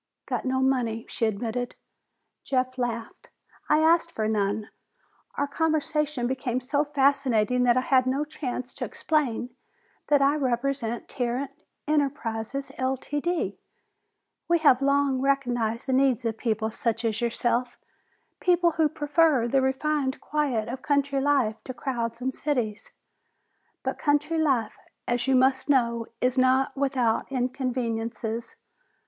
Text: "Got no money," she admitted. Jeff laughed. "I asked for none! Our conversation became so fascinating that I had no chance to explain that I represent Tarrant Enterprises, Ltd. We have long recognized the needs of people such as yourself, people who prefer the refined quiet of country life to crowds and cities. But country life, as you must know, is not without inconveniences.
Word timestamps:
"Got 0.25 0.45
no 0.45 0.61
money," 0.61 1.05
she 1.09 1.27
admitted. 1.27 1.75
Jeff 2.43 2.79
laughed. 2.79 3.29
"I 3.69 3.81
asked 3.81 4.09
for 4.11 4.27
none! 4.27 4.71
Our 5.35 5.45
conversation 5.45 6.25
became 6.25 6.59
so 6.59 6.83
fascinating 6.83 7.65
that 7.65 7.77
I 7.77 7.81
had 7.81 8.07
no 8.07 8.25
chance 8.25 8.73
to 8.73 8.83
explain 8.85 9.51
that 10.07 10.19
I 10.19 10.37
represent 10.37 11.07
Tarrant 11.07 11.51
Enterprises, 11.87 12.71
Ltd. 12.79 13.57
We 14.47 14.57
have 14.57 14.81
long 14.81 15.21
recognized 15.21 15.85
the 15.85 15.93
needs 15.93 16.25
of 16.25 16.35
people 16.35 16.71
such 16.71 17.05
as 17.05 17.21
yourself, 17.21 17.77
people 18.39 18.71
who 18.71 18.89
prefer 18.89 19.47
the 19.47 19.61
refined 19.61 20.19
quiet 20.19 20.67
of 20.67 20.81
country 20.81 21.21
life 21.21 21.63
to 21.65 21.75
crowds 21.75 22.21
and 22.21 22.33
cities. 22.33 22.91
But 23.83 23.99
country 23.99 24.39
life, 24.39 24.79
as 25.07 25.27
you 25.27 25.35
must 25.35 25.69
know, 25.69 26.07
is 26.21 26.39
not 26.39 26.75
without 26.75 27.31
inconveniences. 27.31 28.55